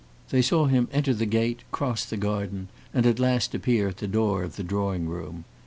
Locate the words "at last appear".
3.05-3.87